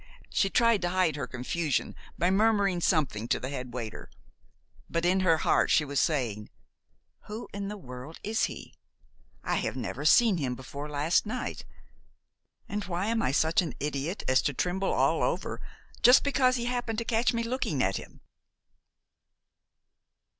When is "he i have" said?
8.45-9.75